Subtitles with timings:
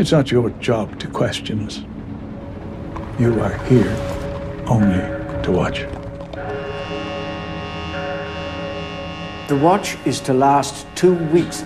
[0.00, 1.82] It's not your job to question us.
[3.18, 3.94] You are here
[4.66, 4.98] only
[5.42, 5.80] to watch.
[9.48, 11.64] The watch is to last two weeks.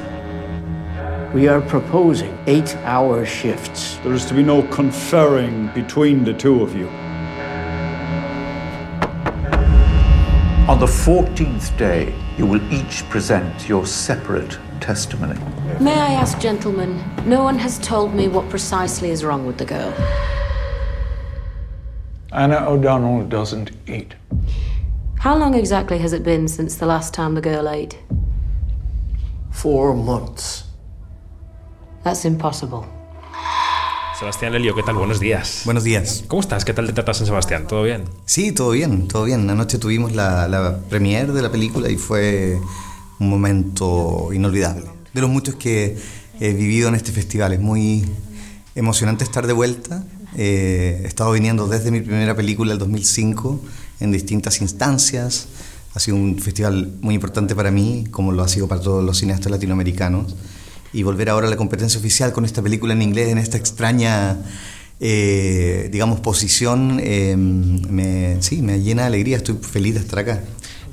[1.33, 3.99] We are proposing eight hour shifts.
[3.99, 6.89] There is to be no conferring between the two of you.
[10.75, 15.39] On the 14th day, you will each present your separate testimony.
[15.79, 19.67] May I ask, gentlemen, no one has told me what precisely is wrong with the
[19.67, 19.95] girl.
[22.33, 24.17] Anna O'Donnell doesn't eat.
[25.21, 27.97] How long exactly has it been since the last time the girl ate?
[29.53, 30.65] Four months.
[32.03, 32.85] That's impossible.
[34.19, 34.95] Sebastián Lelio, ¿qué tal?
[34.95, 35.63] Buenos días.
[35.65, 36.25] Buenos días.
[36.29, 36.65] ¿Cómo estás?
[36.65, 37.67] ¿Qué tal te tratas en Sebastián?
[37.67, 38.05] ¿Todo bien?
[38.27, 39.51] Sí, todo bien, todo bien.
[39.51, 42.61] Anoche tuvimos la, la premiere de la película y fue
[43.19, 44.85] un momento inolvidable.
[45.13, 45.97] De los muchos que
[46.41, 47.53] he vivido en este festival.
[47.55, 48.05] Es muy
[48.77, 50.05] emocionante estar de vuelta.
[50.37, 53.61] Eh, he estado viniendo desde mi primera película, el 2005,
[53.99, 55.49] en distintas instancias.
[55.95, 59.19] Ha sido un festival muy importante para mí, como lo ha sido para todos los
[59.19, 60.37] cineastas latinoamericanos.
[60.95, 64.39] Y volver ahora a la competencia oficial con esta película en inglés, en esta extraña,
[65.01, 69.37] eh, digamos, posición, eh, me, sí, me llena de alegría.
[69.37, 70.43] Estoy feliz de estar acá.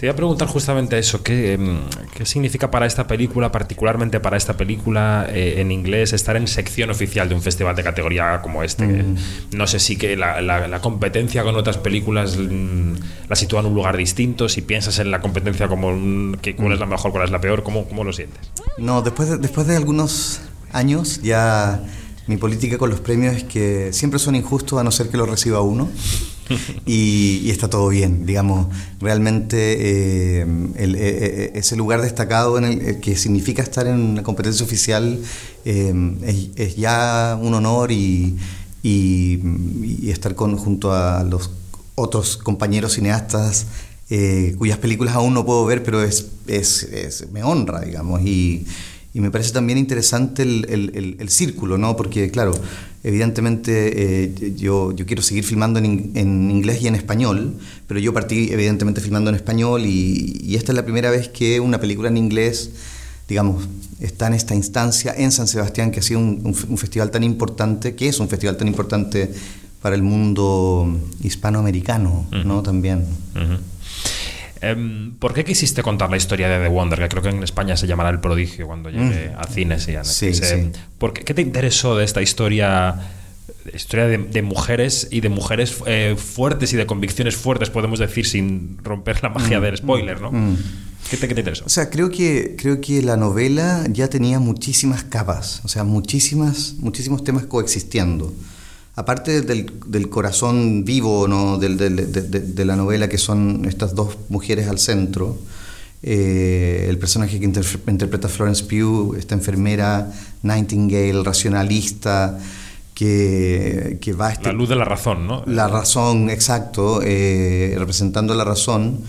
[0.02, 1.78] Te iba a preguntar justamente eso, ¿qué, em,
[2.16, 6.90] qué significa para esta película, particularmente para esta película eh, en inglés, estar en sección
[6.90, 8.84] oficial de un festival de categoría como este?
[8.88, 9.16] Mm.
[9.52, 12.94] No sé si que la, la- la competencia con otras películas mm,
[13.30, 16.74] la sitúa en un lugar distinto, si piensas en la competencia como un- que cuál
[16.74, 18.40] es la mejor, cuál es la peor, ¿cómo, cómo lo sientes?
[18.80, 20.42] No, después de, después de algunos
[20.74, 21.80] años ya
[22.26, 25.28] mi política con los premios es que siempre son injustos a no ser que lo
[25.28, 25.90] reciba uno
[26.86, 28.68] y, está todo bien, digamos,
[29.00, 34.66] realmente eh, eh, eh, ese lugar destacado en el, que significa estar en la competencia
[34.66, 35.20] oficial
[35.64, 38.38] es, ya un honor y,
[40.08, 41.52] estar con, junto a los
[41.96, 43.68] otros compañeros cineastas
[44.58, 46.28] cuyas películas aún no puedo ver, pero es-
[47.32, 48.66] me honra, digamos, y,
[49.14, 51.96] y me parece también interesante el, el- el- el círculo, ¿no?
[51.98, 52.54] Porque, claro,
[53.04, 53.72] evidentemente
[54.24, 57.56] eh, yo, yo quiero seguir filmando en, in- en inglés y en español,
[57.88, 61.60] pero yo partí evidentemente filmando en español y, y esta es la primera vez que
[61.60, 62.72] una película en inglés
[63.28, 63.64] digamos,
[64.02, 67.96] está en esta instancia en San Sebastián, que ha sido un, un festival tan importante,
[67.96, 69.32] que es un festival tan importante
[69.82, 72.62] para el mundo hispanoamericano, ¿no?
[72.62, 73.06] También.
[75.20, 77.00] ¿Por qué quisiste contar la historia de The Wonder?
[77.00, 80.02] Que creo que en España se llamará El Prodigio cuando llegue a cines y a
[80.02, 80.06] Mm.
[80.06, 80.48] Sí, Netflix.
[80.48, 80.54] sí.
[80.56, 82.96] Em, ¿por qué, qué te interesó de esta historia,
[83.74, 88.26] historia de, de mujeres y de mujeres eh, fuertes y de convicciones fuertes, podemos decir,
[88.28, 90.32] sin romper la magia Mm, del spoiler, ¿no?
[90.32, 90.58] mm.
[91.10, 91.66] ¿Qué, te, qué te interesó?
[91.66, 96.76] O sea, creo que, creo que la novela ya tenía muchísimas capas, o sea, muchísimas,
[96.80, 98.32] muchísimos temas coexistiendo.
[98.96, 101.58] Aparte del, del corazón vivo ¿no?
[101.58, 105.38] del- del- de, de- de la novela, que son estas dos mujeres al centro,
[106.04, 110.12] eh, el personaje que interpreta Florence Pugh, esta enfermera
[110.44, 112.38] Nightingale, racionalista,
[112.94, 115.44] que, que va a este La luz de la razón, ¿no?
[115.46, 119.00] la razón, exacto, eh, representando la razón,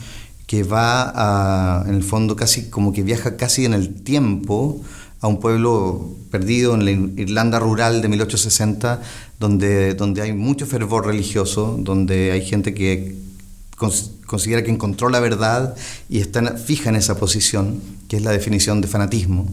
[0.47, 4.81] que va a, en el fondo casi como que viaja casi en el tiempo
[5.23, 9.01] a un pueblo perdido en la Ir- Irlanda rural de 1860,
[9.41, 13.17] donde, donde hay mucho fervor religioso, donde hay gente que
[13.79, 15.75] cons- considera que encontró la verdad
[16.11, 19.49] y está fija en esa posición, que es la definición de fanatismo.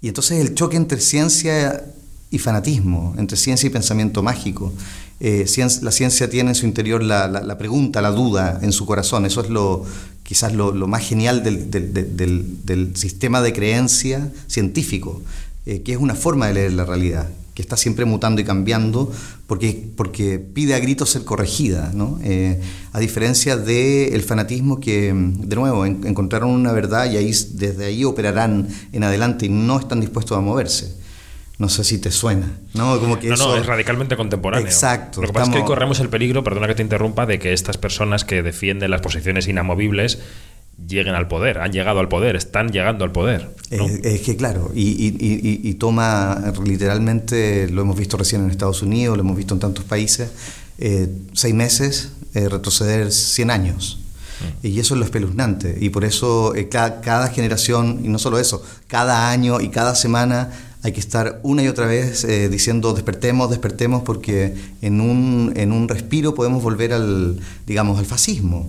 [0.00, 1.84] Y entonces el choque entre ciencia
[2.30, 4.72] y fanatismo, entre ciencia y pensamiento mágico.
[5.20, 5.44] Eh,
[5.82, 9.24] la ciencia tiene en su interior la pregunta, la duda en su corazón.
[9.26, 9.84] Eso es lo
[10.22, 15.20] quizás lo, más genial del, sistema de creencia científico,
[15.66, 19.12] eh, que es una forma de leer la realidad, que está siempre mutando y cambiando
[19.46, 21.92] porque, pide a gritos ser corregida.
[22.22, 22.60] Eh,
[22.92, 28.04] a diferencia del fanatismo que, de nuevo, en- encontraron una verdad y ahí, desde ahí
[28.04, 31.01] operarán en adelante y no están dispuestos a moverse.
[31.62, 32.98] No sé si te suena, ¿no?
[32.98, 34.66] Como que no, no, eso- es radicalmente contemporáneo.
[34.66, 37.52] Exacto, Lo que pasa es que corremos el peligro, perdona que te interrumpa, de que
[37.52, 40.18] estas personas que defienden las posiciones inamovibles
[40.88, 43.50] lleguen al poder, han llegado al poder, están llegando al poder.
[43.70, 43.86] ¿no?
[43.86, 48.50] Es, es que claro, y, y- y- y toma literalmente, lo hemos visto recién en
[48.50, 50.30] Estados Unidos, lo hemos visto en tantos países,
[50.78, 53.98] eh, seis meses eh, retroceder 100 años.
[54.64, 55.76] Y eso es lo espeluznante.
[55.80, 59.94] Y por eso eh, cada, cada generación, y no solo eso, cada año y cada
[59.94, 60.50] semana
[60.82, 65.70] hay que estar una y otra vez eh, diciendo despertemos, despertemos, porque en un, en
[65.72, 68.68] un respiro podemos volver al, digamos, al fascismo,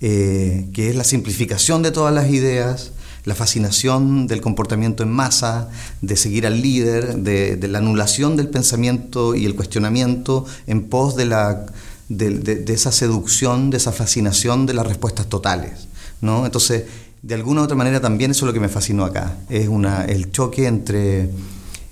[0.00, 2.92] eh, que es la simplificación de todas las ideas,
[3.24, 5.68] la fascinación del comportamiento en masa,
[6.00, 11.26] de seguir al líder, de, la anulación del pensamiento y el cuestionamiento en pos de,
[11.26, 11.66] la,
[12.08, 15.86] de, esa seducción, de esa fascinación de las respuestas totales.
[16.20, 16.44] ¿no?
[16.44, 16.84] Entonces,
[17.22, 20.04] de alguna u otra manera también eso es lo que me fascinó acá, es una,
[20.04, 21.30] el choque entre,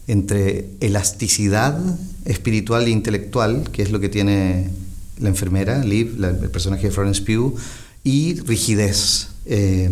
[0.08, 1.78] entre elasticidad
[2.24, 4.70] espiritual e intelectual, que es lo que tiene
[5.18, 7.54] la enfermera, Liv, el personaje de Florence Pugh,
[8.02, 9.90] y rigidez eh,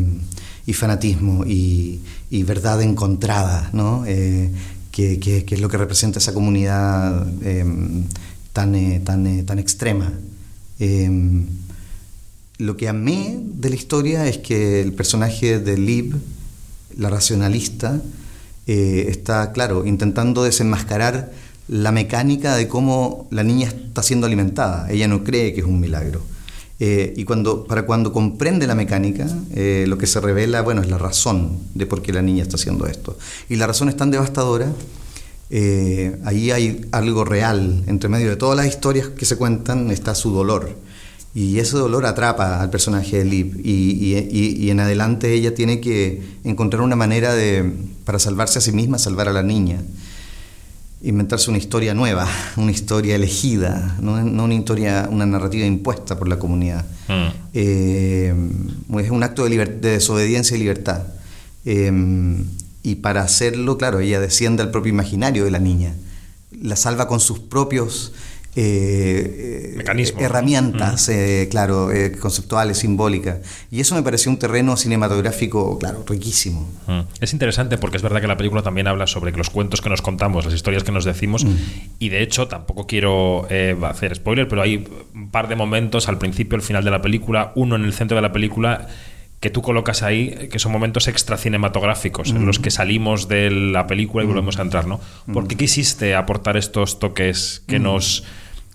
[0.67, 2.01] y fanatismo y,
[2.45, 4.05] verdad encontrada, ¿no?
[4.07, 4.51] Eh,
[4.91, 7.65] que, es lo que representa esa comunidad eh,
[8.53, 10.13] tan, tan, tan extrema.
[12.59, 16.17] Lo que amé de la historia es que el personaje de Liv,
[16.97, 18.01] la racionalista,
[18.67, 21.33] está, claro, intentando desenmascarar
[21.69, 24.91] la mecánica de cómo la niña está siendo alimentada.
[24.91, 26.23] Ella no cree que es un milagro.
[26.81, 30.99] Eh, y para cuando comprende la mecánica, eh, lo que se revela, bueno, es la
[30.99, 33.19] razón de por qué la niña está haciendo esto.
[33.49, 34.73] Y la razón es tan devastadora,
[35.51, 37.85] eh, ahí hay algo real.
[37.87, 40.77] Entre medio de todas las historias que se cuentan está su dolor.
[41.35, 43.61] Y ese dolor atrapa al personaje de Liv.
[43.63, 47.73] Y, y, en adelante ella tiene que encontrar una manera de,
[48.05, 49.81] para salvarse a sí misma, salvar a la niña
[51.03, 52.27] inventarse una historia nueva,
[52.57, 56.85] una historia elegida, no, una historia, una narrativa impuesta por la comunidad.
[57.07, 57.29] Mm.
[57.55, 58.35] Eh,
[58.99, 61.05] es un acto de, desobediencia y libertad.
[61.65, 61.93] Eh,
[62.83, 65.95] y para hacerlo, claro, ella desciende al propio imaginario de la niña,
[66.51, 68.13] la salva con sus propios
[68.57, 70.23] eh, Mecanismos.
[70.23, 73.39] herramientas, eh, claro, eh, conceptuales, simbólicas.
[73.71, 76.69] Y eso me pareció un terreno cinematográfico, claro, riquísimo.
[76.87, 77.01] Mm.
[77.21, 80.03] Es interesante porque es verdad que la película también habla sobre los cuentos que nos
[80.03, 81.57] contamos, las historias que nos decimos, mm.
[81.99, 83.47] y de hecho tampoco quiero
[83.83, 87.53] hacer spoiler, pero hay un par de momentos al principio, al final de la película,
[87.55, 88.89] uno en el centro de la película
[89.41, 93.87] que tú colocas ahí, que son momentos extra cinematográficos, en los que salimos de la
[93.87, 95.01] película y volvemos a entrar, ¿no?
[95.33, 98.25] ¿Por qué quisiste aportar estos toques que nos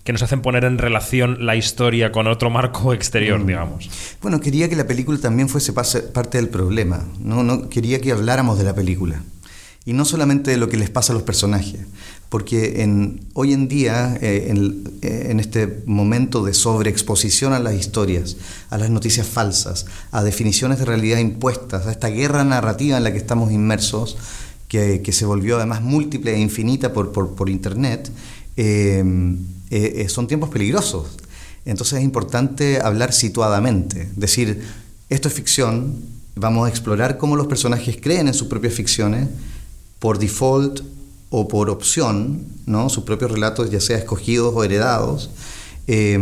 [0.04, 3.88] que nos hacen poner en relación la historia con otro marco exterior, digamos.
[4.20, 7.42] Bueno, quería que la película también fuese parte del problema, ¿no?
[7.42, 9.22] no quería que habláramos de la película.
[9.86, 11.80] Y no solamente de lo que les pasa a los personajes,
[12.30, 14.52] porque en, hoy en día, eh,
[15.02, 18.36] eh, en, este momento de sobreexposición a las historias,
[18.70, 23.12] a las noticias falsas, a definiciones de realidad impuestas, a esta guerra narrativa en la
[23.12, 24.16] que estamos inmersos,
[24.68, 28.10] que, se volvió además múltiple e infinita por, por, Internet,
[28.56, 31.06] eh, son tiempos peligrosos.
[31.64, 34.62] Entonces es importante hablar situadamente, decir,
[35.08, 35.94] esto es ficción,
[36.34, 39.28] vamos a explorar cómo los personajes creen en sus propias ficciones,
[39.98, 40.80] por default
[41.30, 42.88] o por opción, ¿no?
[42.88, 45.30] sus propios relatos ya sea escogidos o heredados,
[45.86, 46.18] eh,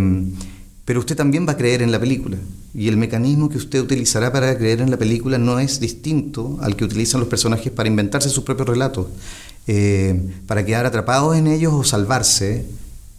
[0.85, 2.39] pero usted también va a creer en la película.
[2.75, 6.75] Y el mecanismo que usted utilizará para creer en la película no es distinto al
[6.75, 9.07] que utilizan los personajes para inventarse sus propios relatos,
[9.67, 12.67] eh, para quedar atrapados en ellos o salvarse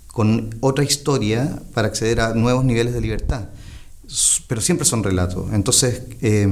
[0.07, 3.49] con otra historia para acceder a nuevos niveles de libertad.
[4.47, 5.53] Pero siempre son relatos.
[5.53, 6.47] Entonces, eh,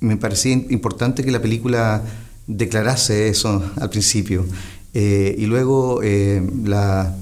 [0.00, 2.02] me parecía importante que la película
[2.48, 4.44] declarase eso al principio.
[4.94, 7.14] Eh, y luego eh, la,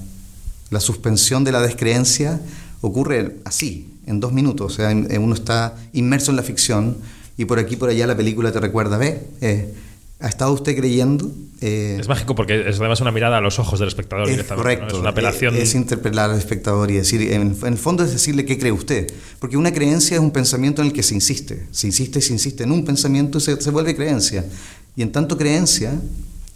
[0.79, 2.41] suspensión de la descreencia
[2.81, 4.73] ocurre así, en dos minutos.
[4.73, 6.97] O sea, uno está inmerso en la ficción
[7.37, 9.73] y por aquí por allá la película te recuerda, ve, eh,
[10.19, 11.29] ¿ha estado usted creyendo?
[11.59, 14.29] es mágico porque es además una mirada a los ojos del espectador.
[14.29, 14.87] Es correcto.
[14.87, 15.55] Es una apelación.
[15.55, 19.11] Es, interpelar al espectador y decir, en, el fondo es decirle qué cree usted.
[19.39, 21.65] Porque una creencia es un pensamiento en el que se insiste.
[21.71, 24.45] Se insiste se insiste en un pensamiento y se, se vuelve creencia.
[24.97, 25.93] Y en tanto creencia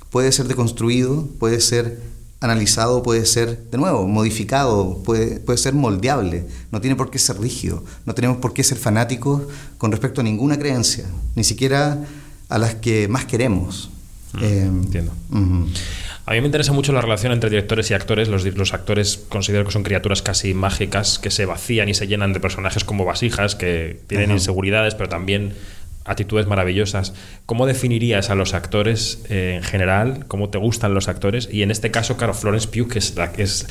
[0.10, 2.02] puede ser deconstruido, puede ser
[2.42, 7.40] analizado, puede ser, de nuevo, modificado, puede, puede ser moldeable, no tiene por qué ser
[7.40, 9.44] rígido, no tenemos por qué ser fanáticos
[9.78, 11.06] con respecto a ninguna creencia,
[11.36, 12.00] ni siquiera
[12.50, 13.92] a las que más queremos.
[14.34, 15.12] Mm, eh, entiendo.
[16.26, 18.28] A mí me interesa mucho la relación entre directores y actores.
[18.28, 22.34] Los, los, actores considero que son criaturas casi mágicas, que se vacían y se llenan
[22.34, 25.54] de personajes como vasijas, que tienen inseguridades, pero también
[26.12, 27.14] actitudes maravillosas.
[27.46, 30.26] ¿Cómo definirías a los actores eh, en general?
[30.28, 31.50] ¿Cómo te gustan los actores?
[31.52, 33.68] Y en este caso, claro, Florence Pugh, que es la que es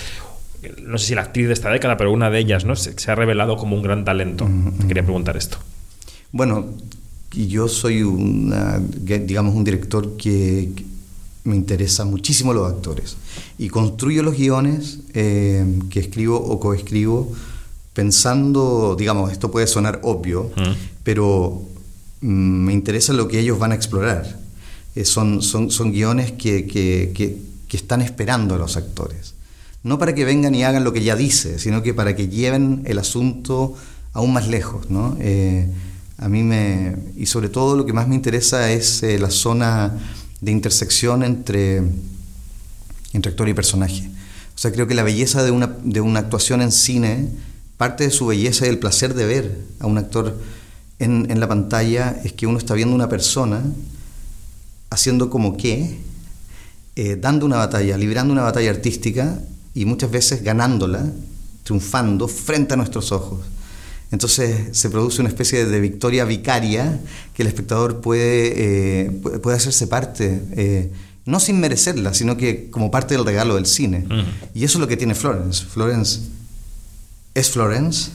[0.82, 2.76] no sé si la actriz de esta década, pero una de ellas, ¿no?
[2.76, 4.48] Se, ha revelado como un gran talento.
[4.86, 5.56] quería preguntar esto.
[6.32, 6.66] Bueno,
[7.32, 8.02] yo soy
[9.02, 10.70] digamos, un director que,
[11.44, 13.16] me interesa muchísimo los actores
[13.56, 17.32] y construyo los guiones eh, que escribo o coescribo
[17.94, 20.50] pensando, digamos, esto puede sonar obvio,
[21.02, 21.62] pero
[22.20, 24.38] me interesa lo que ellos van a explorar.
[24.94, 29.34] Eh, son, son, son, guiones que, que, que, están esperando a los actores.
[29.82, 32.82] No para que vengan y hagan lo que ya dice, sino que para que lleven
[32.84, 33.74] el asunto
[34.12, 34.90] aún más lejos.
[34.90, 35.16] ¿no?
[35.20, 35.70] Eh,
[36.18, 36.96] A mí me...
[37.16, 39.96] Y sobre todo lo que más me interesa es eh, la zona
[40.40, 41.82] de intersección entre,
[43.12, 44.10] entre actor y personaje.
[44.54, 47.28] O sea, creo que la belleza de una, de una actuación en cine,
[47.78, 50.36] parte de su belleza y el placer de ver a un actor
[51.00, 53.62] en, en la pantalla es que uno está viendo una persona
[54.90, 55.98] haciendo como que,
[56.96, 59.40] eh, dando una batalla, librando una batalla artística
[59.74, 61.10] y muchas veces ganándola,
[61.62, 63.40] triunfando frente a nuestros ojos.
[64.10, 67.00] Entonces se produce una especie de victoria vicaria
[67.32, 70.90] que el espectador puede, eh, puede hacerse parte, eh,
[71.26, 74.04] no sin merecerla, sino que como parte del regalo del cine.
[74.52, 75.64] Y eso es lo que tiene Florence.
[75.64, 76.20] Florence
[77.34, 78.10] es Florence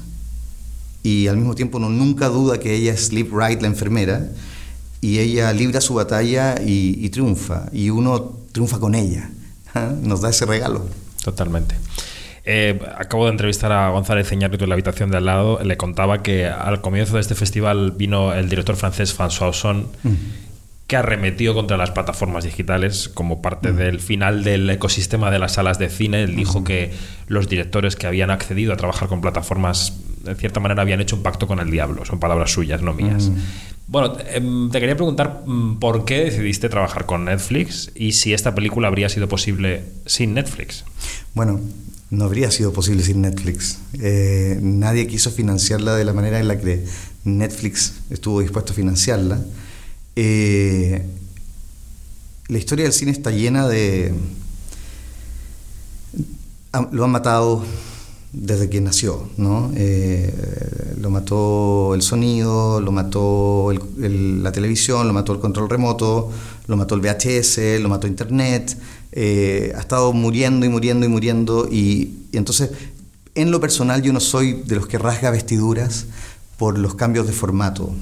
[1.05, 4.27] y al mismo tiempo uno nunca duda que ella es Liv Wright, la enfermera,
[5.01, 9.29] y ella libra su batalla y, triunfa, y uno triunfa con ella.
[9.75, 9.93] ¿ah?
[10.01, 10.87] Nos da ese regalo.
[11.23, 11.75] Totalmente.
[12.43, 15.59] Eh, acabo de entrevistar a González Ceñarrito en la habitación de al lado.
[15.63, 20.13] Le contaba que al comienzo de este festival vino el director francés François Ozon, mm.
[20.87, 23.75] que arremetió contra las plataformas digitales como parte mm.
[23.75, 26.23] del final del ecosistema de las salas de cine.
[26.23, 26.63] Él dijo mm.
[26.63, 26.93] que
[27.27, 29.93] los directores que habían accedido a trabajar con plataformas,
[30.25, 32.05] de cierta manera, habían hecho un pacto con el diablo.
[32.05, 33.31] Son palabras suyas, no mías.
[33.87, 35.43] Bueno, em, te quería preguntar
[35.79, 40.83] por qué decidiste trabajar con Netflix y si esta película habría sido posible sin Netflix.
[41.35, 41.61] Bueno,
[42.09, 43.79] no habría sido posible sin Netflix.
[43.93, 46.83] Eh, nadie quiso financiarla de la manera en la que
[47.23, 49.39] Netflix estuvo dispuesto a financiarla.
[50.15, 51.05] Eh,
[52.47, 54.13] la historia del cine está llena de...
[56.91, 57.65] Lo han matado
[58.37, 59.71] desde que nació, ¿no?
[59.75, 60.33] Eh,
[60.99, 66.31] lo mató el sonido, lo mató la televisión, lo mató el control remoto,
[66.67, 68.77] lo mató el VHS, lo mató Internet,
[69.13, 72.71] eh, ha estado muriendo y muriendo y muriendo y, entonces
[73.35, 76.07] en lo personal yo no soy de los que rasga vestiduras
[76.57, 77.93] por los cambios de formato.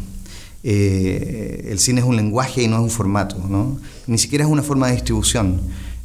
[0.64, 3.78] Eh, el cine es un lenguaje y no es un formato, ¿no?
[4.08, 5.62] ni siquiera es una forma de distribución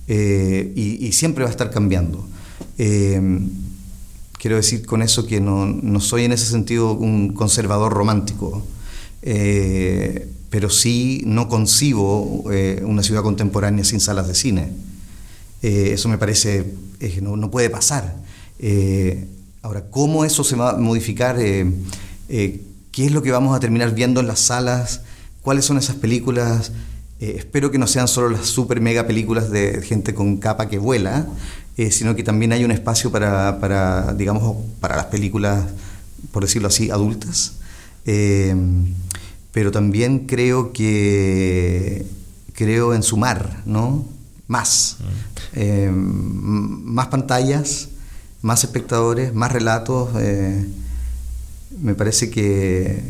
[0.06, 2.26] y, y, siempre va a estar cambiando.
[4.38, 8.62] Quiero decir con eso que no, soy en ese sentido un conservador romántico,
[9.22, 14.68] eh, pero sí no concibo eh, una ciudad contemporánea sin salas de cine.
[15.62, 16.72] Eh, eso me parece,
[17.20, 18.14] no, no, puede pasar.
[19.62, 21.36] ahora, ¿cómo eso se va a modificar?
[21.36, 22.62] ¿Qué
[22.96, 25.00] es lo que vamos a terminar viendo en las salas?
[25.42, 26.70] ¿Cuáles son esas películas?
[27.18, 31.26] espero que no sean solo las super mega películas de gente con capa que vuela,
[31.78, 35.64] eh, sino que también hay un espacio para, para, digamos, para las películas,
[36.32, 37.52] por decirlo así, adultas.
[38.04, 38.52] Eh,
[39.52, 42.04] pero también creo que
[42.54, 44.04] creo en sumar, ¿no?
[44.48, 44.96] Más.
[44.98, 45.04] Mm.
[45.54, 47.90] Eh, más pantallas,
[48.42, 50.08] más espectadores, más relatos.
[51.80, 53.00] me parece que,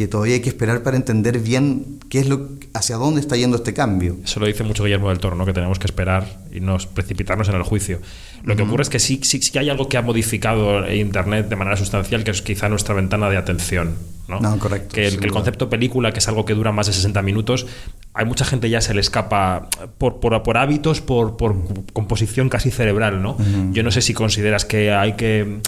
[0.00, 3.58] que todavía hay que esperar para entender bien qué es lo hacia dónde está yendo
[3.58, 4.16] este cambio.
[4.24, 5.44] Eso lo dice mucho Guillermo del Toro, ¿no?
[5.44, 8.00] que tenemos que esperar y no precipitarnos en el juicio.
[8.42, 11.56] Lo que ocurre es que sí, sí, sí, hay algo que ha modificado Internet de
[11.56, 13.96] manera sustancial, que es quizá nuestra ventana de atención.
[14.26, 14.58] ¿no?
[14.58, 14.94] correcto.
[14.94, 17.66] Que el, concepto película, que es algo que dura más de 60 minutos,
[18.14, 21.56] hay mucha gente ya se le escapa por, por, por hábitos, por, por,
[21.92, 23.20] composición casi cerebral.
[23.20, 23.36] ¿no?
[23.72, 25.60] Yo no sé si consideras que hay que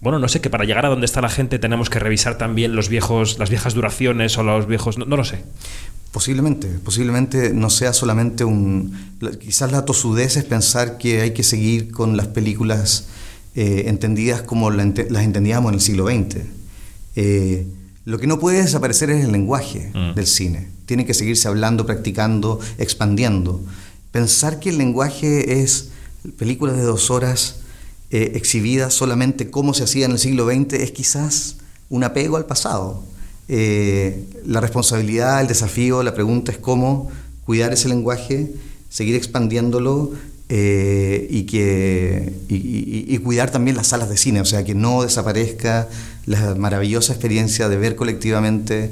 [0.00, 2.74] bueno, no sé, que para llegar a donde está la gente tenemos que revisar también
[2.74, 4.96] los viejos, las viejas duraciones o los viejos.
[4.96, 5.44] No, lo sé.
[6.10, 9.16] Posiblemente, posiblemente no sea solamente un.
[9.38, 13.08] Quizás la tosudez es pensar que hay que seguir con las películas
[13.54, 16.38] eh, entendidas como las entendíamos en el siglo XX.
[17.16, 17.66] Eh,
[18.06, 20.14] lo que no puede desaparecer es el lenguaje mm.
[20.14, 20.68] del cine.
[20.86, 23.62] Tiene que seguirse hablando, practicando, expandiendo.
[24.12, 25.90] Pensar que el lenguaje es
[26.38, 27.60] películas de dos horas
[28.12, 31.56] eh, exhibida solamente como se hacía en el siglo XX es quizás
[31.88, 33.04] un apego al pasado.
[33.46, 37.08] Eh, la responsabilidad, el desafío, la pregunta es cómo
[37.44, 38.50] cuidar ese lenguaje,
[38.88, 40.10] seguir expandiéndolo
[40.48, 45.88] eh, y, que, y, cuidar también las salas de cine, o sea, que no desaparezca
[46.26, 48.90] la maravillosa experiencia de ver colectivamente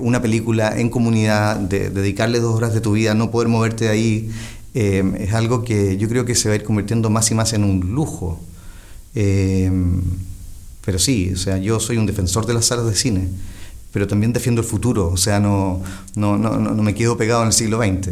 [0.00, 3.90] una película en comunidad, de dedicarle dos horas de tu vida, no poder moverte de
[3.90, 4.30] ahí,
[4.78, 7.54] Em, es algo que yo creo que se va a ir convirtiendo más y más
[7.54, 8.38] en un lujo.
[9.14, 10.02] Em,
[10.84, 13.26] pero sí, o sea, yo soy un defensor de las salas de cine,
[13.90, 15.82] pero también defiendo el futuro, o sea, no,
[16.14, 18.10] no, no, no me quedo pegado en el siglo XX.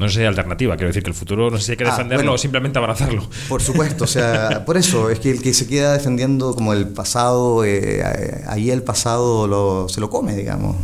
[0.00, 1.84] No sé si hay alternativa, quiero decir que el futuro no sé si hay que
[1.84, 3.28] ah, defenderlo o simplemente abrazarlo.
[3.50, 6.88] Por supuesto, o sea, por eso, es que el que se queda defendiendo como el
[6.88, 8.02] pasado, eh,
[8.46, 10.76] ahí el pasado lo, se lo come, digamos.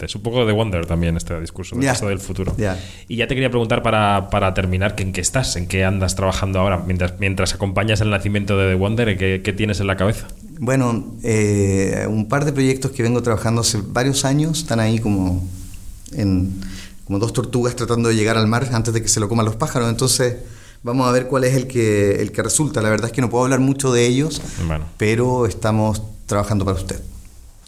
[0.00, 2.54] Es un poco de Wonder también este discurso del futuro.
[3.08, 5.56] Y ya te quería preguntar para, para, terminar, ¿en qué estás?
[5.56, 6.78] ¿En qué andas trabajando ahora?
[6.78, 10.26] Mientras, mientras acompañas el nacimiento de The Wonder, ¿qué, qué tienes en la cabeza?
[10.58, 15.42] Bueno, eh, un par de proyectos que vengo trabajando hace varios años están ahí como
[16.12, 16.60] en
[17.04, 19.56] como dos tortugas tratando de llegar al mar antes de que se lo coman los
[19.56, 19.88] pájaros.
[19.88, 20.36] Entonces,
[20.82, 22.82] vamos a ver cuál es el que el que resulta.
[22.82, 24.84] La verdad es que no puedo hablar mucho de ellos, Bueno.
[24.96, 27.00] pero estamos trabajando para usted.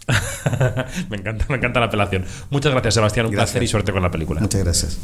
[1.09, 2.25] me encanta, me encanta la apelación.
[2.49, 3.25] Muchas gracias, Sebastián.
[3.27, 3.51] Un Gracias.
[3.51, 4.41] placer y suerte con la película.
[4.41, 4.99] Muchas gracias.